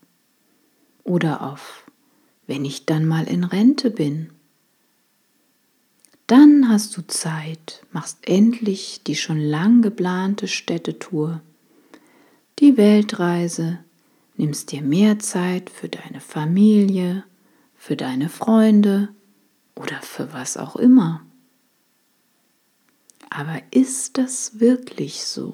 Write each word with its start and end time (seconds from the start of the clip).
oder 1.04 1.42
auf, 1.42 1.86
wenn 2.48 2.64
ich 2.66 2.86
dann 2.86 3.06
mal 3.06 3.26
in 3.26 3.44
Rente 3.44 3.92
bin. 3.92 4.30
Dann 6.28 6.70
hast 6.70 6.96
du 6.96 7.06
Zeit, 7.06 7.86
machst 7.92 8.20
endlich 8.22 9.02
die 9.06 9.16
schon 9.16 9.40
lang 9.40 9.82
geplante 9.82 10.48
Städtetour, 10.48 11.42
die 12.60 12.78
Weltreise, 12.78 13.80
nimmst 14.38 14.72
dir 14.72 14.82
mehr 14.82 15.20
Zeit 15.20 15.70
für 15.70 15.90
deine 15.90 16.22
Familie, 16.22 17.24
für 17.76 17.98
deine 17.98 18.30
Freunde 18.30 19.10
oder 19.76 20.02
für 20.02 20.32
was 20.32 20.56
auch 20.56 20.78
immer. 20.78 21.26
Aber 23.36 23.60
ist 23.72 24.20
das 24.20 24.60
wirklich 24.60 25.24
so? 25.24 25.54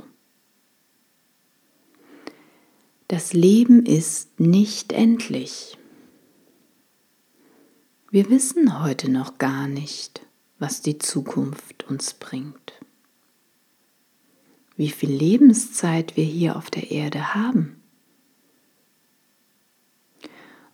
Das 3.08 3.32
Leben 3.32 3.86
ist 3.86 4.38
nicht 4.38 4.92
endlich. 4.92 5.78
Wir 8.12 8.30
wissen 8.30 8.84
heute 8.84 9.10
noch 9.10 9.38
gar 9.38 9.70
nicht, 9.70 10.28
was 10.58 10.82
die 10.82 10.98
Zukunft 10.98 11.86
uns 11.90 12.16
bringt. 12.16 12.74
Wie 14.76 14.90
viel 14.90 15.12
Lebenszeit 15.12 16.18
wir 16.18 16.26
hier 16.26 16.58
auf 16.58 16.70
der 16.70 16.92
Erde 16.92 17.34
haben. 17.34 17.82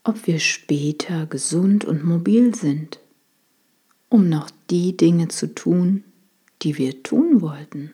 Ob 0.03 0.25
wir 0.25 0.39
später 0.39 1.27
gesund 1.27 1.85
und 1.85 2.03
mobil 2.03 2.55
sind, 2.55 2.99
um 4.09 4.27
noch 4.27 4.49
die 4.71 4.97
Dinge 4.97 5.27
zu 5.27 5.53
tun, 5.53 6.03
die 6.61 6.77
wir 6.77 7.03
tun 7.03 7.41
wollten. 7.41 7.91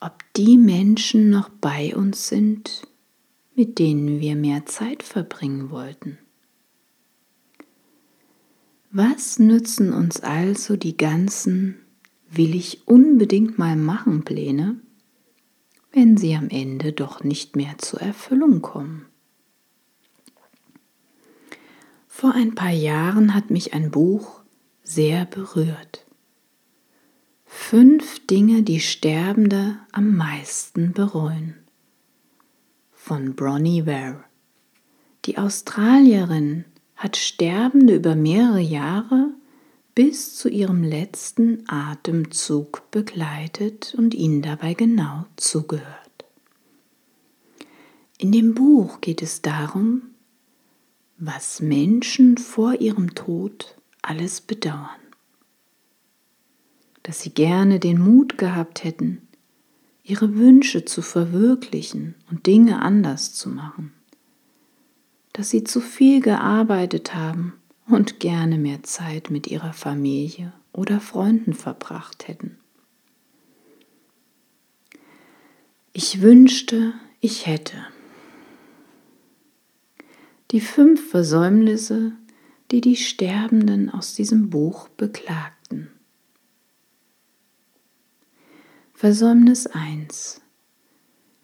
Ob 0.00 0.22
die 0.36 0.58
Menschen 0.58 1.30
noch 1.30 1.48
bei 1.48 1.96
uns 1.96 2.28
sind, 2.28 2.86
mit 3.54 3.78
denen 3.78 4.20
wir 4.20 4.36
mehr 4.36 4.66
Zeit 4.66 5.02
verbringen 5.02 5.70
wollten. 5.70 6.18
Was 8.90 9.38
nützen 9.38 9.92
uns 9.92 10.20
also 10.20 10.76
die 10.76 10.96
ganzen 10.96 11.76
will 12.30 12.54
ich 12.54 12.86
unbedingt 12.86 13.58
mal 13.58 13.76
machen 13.76 14.24
Pläne, 14.24 14.80
wenn 15.92 16.16
sie 16.16 16.34
am 16.34 16.48
Ende 16.50 16.92
doch 16.92 17.24
nicht 17.24 17.56
mehr 17.56 17.78
zur 17.78 18.00
Erfüllung 18.00 18.62
kommen? 18.62 19.06
Vor 22.08 22.32
ein 22.32 22.54
paar 22.54 22.70
Jahren 22.70 23.34
hat 23.34 23.50
mich 23.50 23.74
ein 23.74 23.90
Buch 23.90 24.40
sehr 24.86 25.24
berührt. 25.24 26.06
Fünf 27.44 28.24
Dinge, 28.26 28.62
die 28.62 28.80
Sterbende 28.80 29.78
am 29.92 30.16
meisten 30.16 30.92
bereuen. 30.92 31.56
Von 32.92 33.34
Bronnie 33.34 33.84
Ware. 33.84 34.24
Die 35.24 35.38
Australierin 35.38 36.64
hat 36.94 37.16
Sterbende 37.16 37.96
über 37.96 38.14
mehrere 38.14 38.60
Jahre 38.60 39.30
bis 39.94 40.36
zu 40.36 40.48
ihrem 40.48 40.84
letzten 40.84 41.68
Atemzug 41.68 42.90
begleitet 42.90 43.94
und 43.98 44.14
ihnen 44.14 44.42
dabei 44.42 44.74
genau 44.74 45.26
zugehört. 45.36 46.24
In 48.18 48.30
dem 48.30 48.54
Buch 48.54 49.00
geht 49.00 49.20
es 49.20 49.42
darum, 49.42 50.02
was 51.18 51.60
Menschen 51.60 52.38
vor 52.38 52.80
ihrem 52.80 53.14
Tod 53.14 53.75
alles 54.06 54.40
bedauern. 54.40 54.88
Dass 57.02 57.20
sie 57.20 57.30
gerne 57.30 57.78
den 57.78 58.00
Mut 58.00 58.38
gehabt 58.38 58.84
hätten, 58.84 59.26
ihre 60.02 60.36
Wünsche 60.36 60.84
zu 60.84 61.02
verwirklichen 61.02 62.14
und 62.30 62.46
Dinge 62.46 62.80
anders 62.80 63.34
zu 63.34 63.48
machen. 63.48 63.92
Dass 65.32 65.50
sie 65.50 65.64
zu 65.64 65.80
viel 65.80 66.20
gearbeitet 66.20 67.14
haben 67.14 67.54
und 67.88 68.20
gerne 68.20 68.58
mehr 68.58 68.82
Zeit 68.82 69.30
mit 69.30 69.46
ihrer 69.46 69.72
Familie 69.72 70.52
oder 70.72 71.00
Freunden 71.00 71.54
verbracht 71.54 72.28
hätten. 72.28 72.58
Ich 75.92 76.20
wünschte, 76.20 76.92
ich 77.20 77.46
hätte. 77.46 77.78
Die 80.50 80.60
fünf 80.60 81.10
Versäumnisse, 81.10 82.12
die 82.70 82.80
die 82.80 82.96
Sterbenden 82.96 83.90
aus 83.90 84.14
diesem 84.14 84.50
Buch 84.50 84.88
beklagten. 84.88 85.88
Versäumnis 88.92 89.66
1. 89.66 90.40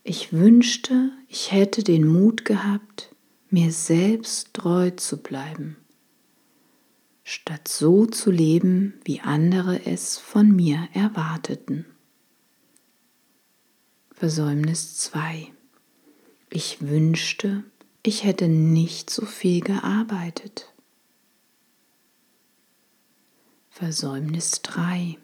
Ich 0.05 0.33
wünschte, 0.33 1.13
ich 1.29 1.53
hätte 1.53 1.85
den 1.85 2.07
Mut 2.07 2.45
gehabt, 2.45 3.15
mir 3.51 3.71
selbst 3.71 4.55
treu 4.55 4.91
zu 4.91 5.23
bleiben, 5.23 5.77
statt 7.23 7.69
so 7.69 8.07
zu 8.07 8.31
leben, 8.31 8.95
wie 9.05 9.21
andere 9.21 9.85
es 9.87 10.19
von 10.19 10.51
mir 10.57 10.89
erwarteten. 10.93 11.85
Versäumnis 14.11 14.97
2. 14.97 15.53
Ich 16.49 16.81
wünschte, 16.81 17.65
ich 18.03 18.25
hätte 18.25 18.49
nicht 18.49 19.11
so 19.11 19.27
viel 19.27 19.61
gearbeitet. 19.61 20.72
Versäumnis 23.75 24.61
3. 24.61 25.17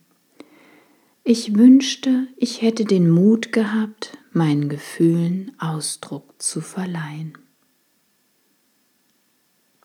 Ich 1.22 1.54
wünschte, 1.54 2.28
ich 2.38 2.62
hätte 2.62 2.86
den 2.86 3.10
Mut 3.10 3.52
gehabt, 3.52 4.16
meinen 4.32 4.70
Gefühlen 4.70 5.54
Ausdruck 5.58 6.40
zu 6.40 6.62
verleihen. 6.62 7.36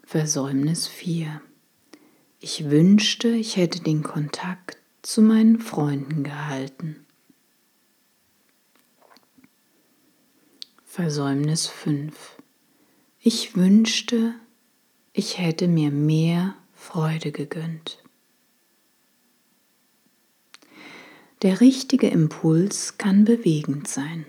Versäumnis 0.02 0.88
4. 0.88 1.42
Ich 2.40 2.70
wünschte, 2.70 3.28
ich 3.28 3.58
hätte 3.58 3.82
den 3.82 4.02
Kontakt 4.02 4.78
zu 5.02 5.22
meinen 5.22 5.60
Freunden 5.60 6.24
gehalten. 6.24 7.06
Versäumnis 10.86 11.68
5. 11.68 12.38
Ich 13.20 13.58
wünschte, 13.58 14.36
ich 15.12 15.38
hätte 15.38 15.68
mir 15.68 15.92
mehr 15.92 16.56
Freude 16.74 17.34
gegönnt. 17.34 18.03
Der 21.44 21.60
richtige 21.60 22.08
Impuls 22.08 22.98
kann 22.98 23.26
bewegend 23.26 23.90
sein. 23.90 24.26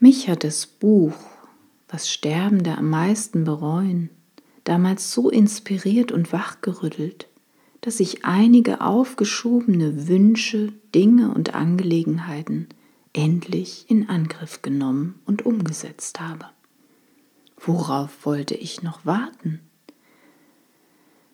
Mich 0.00 0.30
hat 0.30 0.44
das 0.44 0.66
Buch, 0.66 1.12
was 1.88 2.10
Sterbende 2.10 2.78
am 2.78 2.88
meisten 2.88 3.44
bereuen, 3.44 4.08
damals 4.64 5.12
so 5.12 5.28
inspiriert 5.28 6.10
und 6.10 6.32
wachgerüttelt, 6.32 7.28
dass 7.82 8.00
ich 8.00 8.24
einige 8.24 8.80
aufgeschobene 8.80 10.08
Wünsche, 10.08 10.72
Dinge 10.94 11.34
und 11.34 11.54
Angelegenheiten 11.54 12.68
endlich 13.12 13.84
in 13.88 14.08
Angriff 14.08 14.62
genommen 14.62 15.20
und 15.26 15.44
umgesetzt 15.44 16.18
habe. 16.18 16.46
Worauf 17.58 18.24
wollte 18.24 18.54
ich 18.54 18.82
noch 18.82 19.04
warten? 19.04 19.60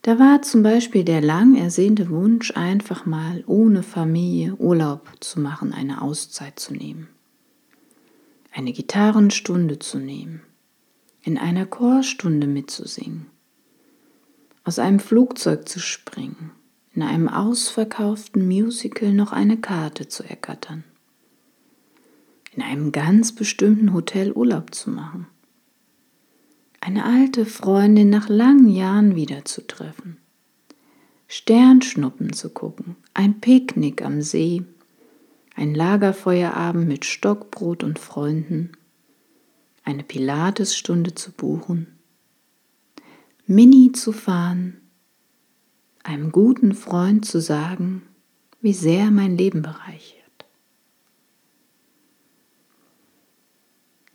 Da 0.08 0.18
war 0.18 0.40
zum 0.40 0.62
Beispiel 0.62 1.04
der 1.04 1.20
lang 1.20 1.54
ersehnte 1.54 2.08
Wunsch, 2.08 2.56
einfach 2.56 3.04
mal 3.04 3.44
ohne 3.46 3.82
Familie 3.82 4.54
Urlaub 4.54 5.06
zu 5.20 5.38
machen, 5.38 5.74
eine 5.74 6.00
Auszeit 6.00 6.58
zu 6.58 6.72
nehmen, 6.72 7.08
eine 8.50 8.72
Gitarrenstunde 8.72 9.78
zu 9.78 9.98
nehmen, 9.98 10.40
in 11.20 11.36
einer 11.36 11.66
Chorstunde 11.66 12.46
mitzusingen, 12.46 13.26
aus 14.64 14.78
einem 14.78 14.98
Flugzeug 14.98 15.68
zu 15.68 15.78
springen, 15.78 16.52
in 16.94 17.02
einem 17.02 17.28
ausverkauften 17.28 18.48
Musical 18.48 19.12
noch 19.12 19.32
eine 19.32 19.58
Karte 19.58 20.08
zu 20.08 20.22
ergattern, 20.22 20.84
in 22.54 22.62
einem 22.62 22.92
ganz 22.92 23.34
bestimmten 23.34 23.92
Hotel 23.92 24.32
Urlaub 24.32 24.74
zu 24.74 24.88
machen 24.88 25.26
eine 26.88 27.04
alte 27.04 27.44
Freundin 27.44 28.08
nach 28.08 28.30
langen 28.30 28.70
Jahren 28.70 29.14
wiederzutreffen, 29.14 30.16
Sternschnuppen 31.26 32.32
zu 32.32 32.48
gucken, 32.48 32.96
ein 33.12 33.42
Picknick 33.42 34.02
am 34.02 34.22
See, 34.22 34.62
ein 35.54 35.74
Lagerfeuerabend 35.74 36.88
mit 36.88 37.04
Stockbrot 37.04 37.84
und 37.84 37.98
Freunden, 37.98 38.72
eine 39.84 40.02
Pilatesstunde 40.02 41.14
zu 41.14 41.30
buchen, 41.32 41.88
Mini 43.46 43.92
zu 43.92 44.12
fahren, 44.12 44.78
einem 46.04 46.32
guten 46.32 46.72
Freund 46.74 47.26
zu 47.26 47.42
sagen, 47.42 48.00
wie 48.62 48.72
sehr 48.72 49.10
mein 49.10 49.36
Leben 49.36 49.60
bereichert. 49.60 50.17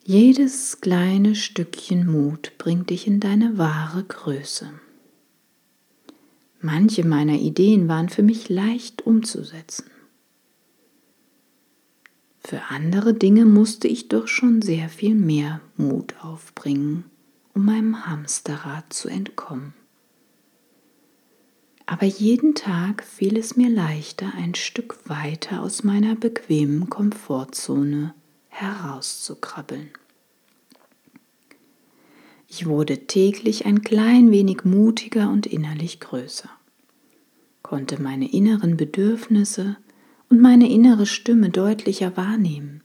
Jedes 0.05 0.81
kleine 0.81 1.33
Stückchen 1.33 2.05
Mut 2.11 2.51
bringt 2.57 2.89
dich 2.89 3.07
in 3.07 3.21
deine 3.21 3.57
wahre 3.57 4.03
Größe. 4.03 4.69
Manche 6.59 7.07
meiner 7.07 7.39
Ideen 7.39 7.87
waren 7.87 8.09
für 8.09 8.21
mich 8.21 8.49
leicht 8.49 9.03
umzusetzen. 9.03 9.85
Für 12.39 12.63
andere 12.69 13.13
Dinge 13.13 13.45
musste 13.45 13.87
ich 13.87 14.09
doch 14.09 14.27
schon 14.27 14.61
sehr 14.61 14.89
viel 14.89 15.15
mehr 15.15 15.61
Mut 15.77 16.15
aufbringen, 16.21 17.05
um 17.53 17.63
meinem 17.63 18.05
Hamsterrad 18.05 18.91
zu 18.91 19.07
entkommen. 19.07 19.73
Aber 21.85 22.05
jeden 22.05 22.55
Tag 22.55 23.05
fiel 23.05 23.37
es 23.37 23.55
mir 23.55 23.69
leichter, 23.69 24.33
ein 24.35 24.53
Stück 24.53 25.07
weiter 25.07 25.61
aus 25.61 25.85
meiner 25.85 26.15
bequemen 26.15 26.89
Komfortzone 26.89 28.13
herauszukrabbeln. 28.53 29.89
Ich 32.47 32.67
wurde 32.67 33.07
täglich 33.07 33.65
ein 33.65 33.81
klein 33.81 34.31
wenig 34.31 34.63
mutiger 34.63 35.29
und 35.29 35.47
innerlich 35.47 35.99
größer, 35.99 36.49
konnte 37.63 37.99
meine 37.99 38.31
inneren 38.31 38.77
Bedürfnisse 38.77 39.77
und 40.29 40.39
meine 40.39 40.69
innere 40.69 41.07
Stimme 41.07 41.49
deutlicher 41.49 42.15
wahrnehmen, 42.15 42.83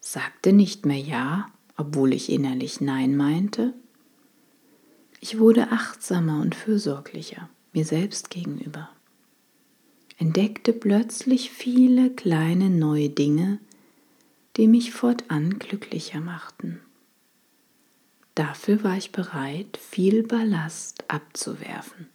sagte 0.00 0.54
nicht 0.54 0.86
mehr 0.86 0.98
Ja, 0.98 1.48
obwohl 1.76 2.14
ich 2.14 2.32
innerlich 2.32 2.80
Nein 2.80 3.16
meinte. 3.16 3.74
Ich 5.20 5.38
wurde 5.38 5.72
achtsamer 5.72 6.40
und 6.40 6.54
fürsorglicher 6.54 7.50
mir 7.74 7.84
selbst 7.84 8.30
gegenüber, 8.30 8.88
entdeckte 10.16 10.72
plötzlich 10.72 11.50
viele 11.50 12.08
kleine 12.08 12.70
neue 12.70 13.10
Dinge, 13.10 13.58
die 14.56 14.68
mich 14.68 14.92
fortan 14.92 15.58
glücklicher 15.58 16.20
machten. 16.20 16.80
Dafür 18.34 18.84
war 18.84 18.96
ich 18.96 19.12
bereit, 19.12 19.78
viel 19.78 20.22
Ballast 20.22 21.04
abzuwerfen. 21.08 22.08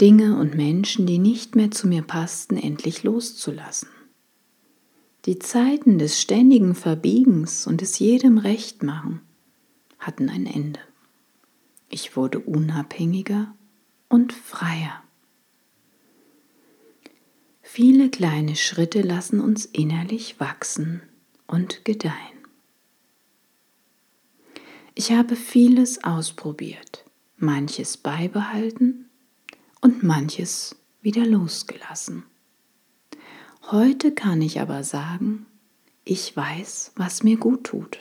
Dinge 0.00 0.36
und 0.38 0.56
Menschen, 0.56 1.06
die 1.06 1.18
nicht 1.18 1.54
mehr 1.54 1.70
zu 1.70 1.86
mir 1.86 2.02
passten, 2.02 2.56
endlich 2.56 3.04
loszulassen. 3.04 3.88
Die 5.26 5.38
Zeiten 5.38 5.98
des 5.98 6.20
ständigen 6.20 6.74
Verbiegens 6.74 7.66
und 7.66 7.80
des 7.80 7.98
jedem 7.98 8.38
Rechtmachen 8.38 9.20
hatten 9.98 10.28
ein 10.28 10.46
Ende. 10.46 10.80
Ich 11.88 12.16
wurde 12.16 12.40
unabhängiger 12.40 13.54
und 14.08 14.32
freier. 14.32 15.03
Viele 17.76 18.08
kleine 18.08 18.54
Schritte 18.54 19.02
lassen 19.02 19.40
uns 19.40 19.64
innerlich 19.64 20.38
wachsen 20.38 21.02
und 21.48 21.84
gedeihen. 21.84 22.14
Ich 24.94 25.10
habe 25.10 25.34
vieles 25.34 26.04
ausprobiert, 26.04 27.04
manches 27.36 27.96
beibehalten 27.96 29.10
und 29.80 30.04
manches 30.04 30.76
wieder 31.02 31.26
losgelassen. 31.26 32.22
Heute 33.72 34.12
kann 34.12 34.40
ich 34.40 34.60
aber 34.60 34.84
sagen, 34.84 35.44
ich 36.04 36.36
weiß, 36.36 36.92
was 36.94 37.24
mir 37.24 37.38
gut 37.38 37.64
tut. 37.64 37.98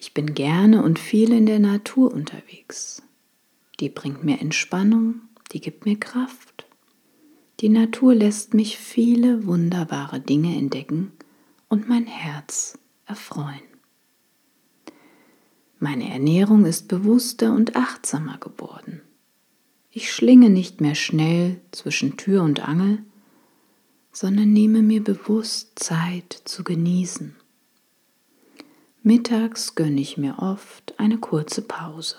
Ich 0.00 0.12
bin 0.12 0.34
gerne 0.34 0.82
und 0.82 0.98
viel 0.98 1.30
in 1.32 1.46
der 1.46 1.60
Natur 1.60 2.12
unterwegs. 2.12 3.00
Die 3.78 3.88
bringt 3.88 4.24
mir 4.24 4.40
Entspannung, 4.40 5.20
die 5.52 5.60
gibt 5.60 5.84
mir 5.86 6.00
Kraft 6.00 6.67
die 7.60 7.68
Natur 7.68 8.14
lässt 8.14 8.54
mich 8.54 8.78
viele 8.78 9.46
wunderbare 9.46 10.20
Dinge 10.20 10.56
entdecken 10.56 11.12
und 11.68 11.88
mein 11.88 12.06
Herz 12.06 12.78
erfreuen. 13.06 13.62
Meine 15.80 16.08
Ernährung 16.10 16.66
ist 16.66 16.88
bewusster 16.88 17.52
und 17.52 17.76
achtsamer 17.76 18.38
geworden. 18.38 19.00
Ich 19.90 20.12
schlinge 20.12 20.50
nicht 20.50 20.80
mehr 20.80 20.94
schnell 20.94 21.60
zwischen 21.72 22.16
Tür 22.16 22.42
und 22.42 22.60
Angel, 22.60 22.98
sondern 24.12 24.52
nehme 24.52 24.82
mir 24.82 25.02
bewusst 25.02 25.78
Zeit 25.78 26.42
zu 26.44 26.62
genießen. 26.62 27.34
Mittags 29.02 29.74
gönne 29.74 30.00
ich 30.00 30.16
mir 30.16 30.38
oft 30.38 30.98
eine 30.98 31.18
kurze 31.18 31.62
Pause. 31.62 32.16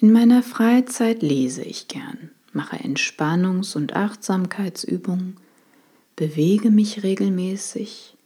In 0.00 0.12
meiner 0.12 0.42
Freizeit 0.42 1.22
lese 1.22 1.62
ich 1.62 1.88
gern 1.88 2.30
mache 2.52 2.76
Entspannungs- 2.76 3.76
und 3.76 3.94
Achtsamkeitsübungen, 3.94 5.36
bewege 6.16 6.70
mich 6.70 7.02
regelmäßig 7.02 8.16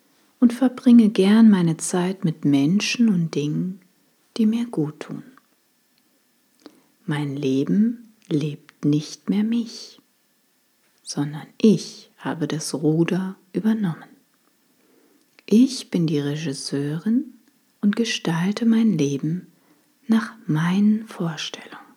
und 0.41 0.53
verbringe 0.53 1.09
gern 1.09 1.51
meine 1.51 1.77
Zeit 1.77 2.25
mit 2.25 2.45
Menschen 2.45 3.09
und 3.09 3.35
Dingen, 3.35 3.81
die 4.37 4.47
mir 4.47 4.67
gut 4.67 5.01
tun. 5.01 5.23
Mein 7.05 7.37
Leben 7.37 8.15
lebt 8.29 8.85
nicht 8.85 9.29
mehr 9.29 9.45
mich, 9.45 10.01
sondern 11.03 11.47
ich 11.61 12.11
habe 12.17 12.49
das 12.49 12.75
Ruder 12.75 13.37
übernommen. 13.53 14.09
Ich 15.47 15.91
bin 15.91 16.07
die 16.07 16.21
Regisseurin 16.21 17.35
und 17.81 17.97
gestalte 17.97 18.65
mein 18.65 18.97
Leben 18.97 19.49
nach 20.07 20.33
meinen 20.47 21.07
Vorstellungen. 21.07 21.92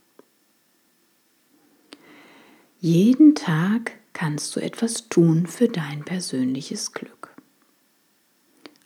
Jeden 2.86 3.34
Tag 3.34 3.94
kannst 4.14 4.56
du 4.56 4.60
etwas 4.60 5.10
tun 5.10 5.48
für 5.48 5.68
dein 5.68 6.06
persönliches 6.06 6.92
Glück. 6.92 7.34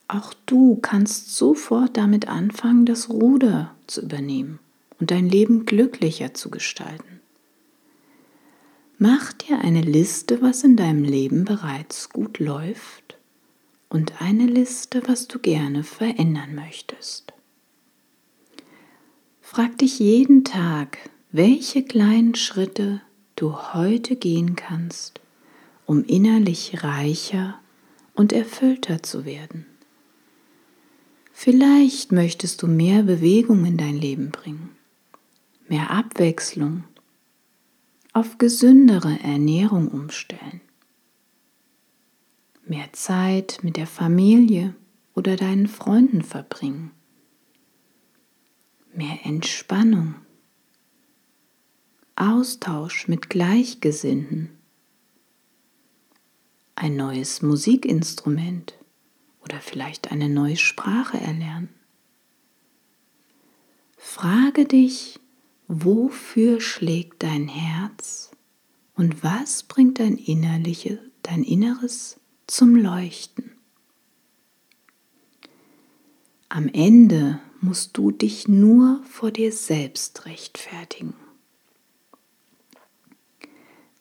Auch 0.08 0.34
du 0.46 0.78
kannst 0.78 1.36
sofort 1.36 1.98
damit 1.98 2.30
anfangen, 2.30 2.86
das 2.86 3.10
Ruder 3.10 3.76
zu 3.88 4.02
übernehmen 4.04 4.60
und 5.02 5.12
dein 5.12 5.28
Leben 5.28 5.66
glücklicher 5.66 6.34
zu 6.34 6.50
gestalten. 6.50 7.20
Mach 8.98 9.34
dir 9.34 9.60
eine 9.60 9.82
Liste, 9.82 10.42
was 10.42 10.64
in 10.64 10.78
deinem 10.78 11.04
Leben 11.04 11.44
bereits 11.44 12.08
gut 12.08 12.40
läuft 12.40 13.18
und 13.90 14.22
eine 14.22 14.46
Liste, 14.46 15.02
was 15.08 15.28
du 15.28 15.40
gerne 15.40 15.84
verändern 15.84 16.56
möchtest. 16.56 17.34
Frag 19.42 19.78
dich 19.78 20.00
jeden 20.00 20.46
Tag, 20.46 21.00
welche 21.34 21.84
kleinen 21.84 22.36
Schritte 22.36 23.02
du 23.40 23.74
heute 23.74 24.16
gehen 24.16 24.56
kannst, 24.56 25.22
um 25.86 26.04
innerlich 26.04 26.84
reicher 26.84 27.60
und 28.14 28.34
erfüllter 28.34 29.02
zu 29.02 29.24
werden. 29.24 29.66
Vielleicht 31.32 32.12
möchtest 32.12 32.62
du 32.62 32.68
mehr 32.68 33.04
Bewegung 33.04 33.64
in 33.64 33.78
dein 33.78 33.96
Leben 33.96 34.32
bringen, 34.32 34.72
mehr 35.70 35.90
Abwechslung, 35.90 36.84
auf 38.12 38.38
gesündere 38.38 39.20
Ernährung 39.24 39.88
umstellen, 39.88 40.60
mehr 42.66 42.92
Zeit 42.92 43.60
mit 43.62 43.78
der 43.78 43.88
Familie 43.88 44.76
oder 45.16 45.38
deinen 45.38 45.68
Freunden 45.68 46.24
verbringen, 46.24 46.92
mehr 48.94 49.20
Entspannung 49.24 50.16
Austausch 52.20 53.08
mit 53.08 53.30
Gleichgesinnten, 53.30 54.50
ein 56.76 56.98
neues 56.98 57.42
Musikinstrument 57.42 58.78
oder 59.42 59.62
vielleicht 59.62 60.12
eine 60.12 60.28
neue 60.28 60.58
Sprache 60.58 61.18
erlernen. 61.18 61.70
Frage 63.96 64.66
dich, 64.66 65.18
wofür 65.70 66.60
schlägt 66.60 67.24
dein 67.24 67.48
Herz 67.48 68.32
und 68.96 69.24
was 69.24 69.64
bringt 69.64 70.00
dein, 70.00 70.18
innerliche, 70.18 71.00
dein 71.24 71.44
Inneres 71.44 72.20
zum 72.48 72.76
Leuchten. 72.76 73.52
Am 76.50 76.68
Ende 76.68 77.40
musst 77.62 77.98
du 77.98 78.12
dich 78.12 78.50
nur 78.50 79.02
vor 79.06 79.32
dir 79.32 79.54
selbst 79.54 80.26
rechtfertigen. 80.26 81.14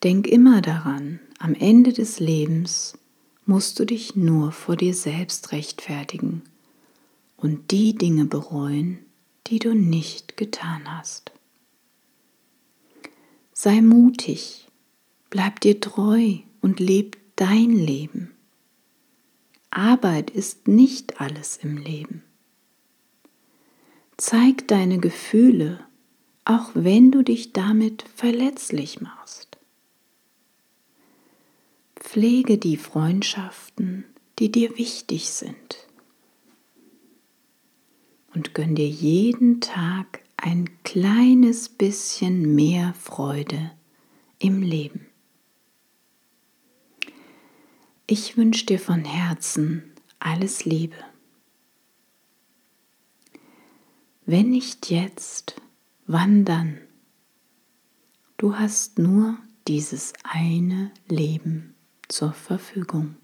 Denk 0.04 0.28
immer 0.28 0.62
daran, 0.62 1.18
am 1.38 1.54
Ende 1.54 1.92
des 1.92 2.20
Lebens 2.20 2.96
musst 3.46 3.80
du 3.80 3.84
dich 3.84 4.14
nur 4.14 4.52
vor 4.52 4.76
dir 4.76 4.94
selbst 4.94 5.50
rechtfertigen 5.50 6.42
und 7.36 7.70
die 7.72 7.94
Dinge 7.94 8.24
bereuen, 8.26 8.98
die 9.48 9.58
du 9.58 9.74
nicht 9.74 10.36
getan 10.36 10.82
hast. 10.86 11.32
Sei 13.52 13.80
mutig, 13.80 14.68
bleib 15.30 15.60
dir 15.60 15.80
treu 15.80 16.36
und 16.60 16.78
leb 16.78 17.16
dein 17.34 17.72
Leben. 17.72 18.30
Arbeit 19.70 20.30
ist 20.30 20.68
nicht 20.68 21.20
alles 21.20 21.56
im 21.56 21.76
Leben. 21.76 22.22
Zeig 24.16 24.68
deine 24.68 24.98
Gefühle, 24.98 25.80
auch 26.44 26.70
wenn 26.74 27.10
du 27.10 27.22
dich 27.22 27.52
damit 27.52 28.04
verletzlich 28.14 29.00
machst. 29.00 29.57
Pflege 32.10 32.56
die 32.56 32.78
Freundschaften, 32.78 34.06
die 34.38 34.50
dir 34.50 34.78
wichtig 34.78 35.28
sind 35.28 35.86
und 38.32 38.54
gönn 38.54 38.74
dir 38.74 38.88
jeden 38.88 39.60
Tag 39.60 40.22
ein 40.38 40.70
kleines 40.84 41.68
bisschen 41.68 42.54
mehr 42.54 42.94
Freude 42.94 43.72
im 44.38 44.62
Leben. 44.62 45.06
Ich 48.06 48.38
wünsche 48.38 48.64
dir 48.64 48.78
von 48.78 49.04
Herzen 49.04 49.92
alles 50.18 50.64
Liebe. 50.64 50.96
Wenn 54.24 54.48
nicht 54.48 54.88
jetzt, 54.88 55.60
wann 56.06 56.46
dann? 56.46 56.80
Du 58.38 58.56
hast 58.56 58.98
nur 58.98 59.36
dieses 59.66 60.14
eine 60.24 60.90
Leben 61.06 61.74
zur 62.08 62.32
Verfügung. 62.32 63.16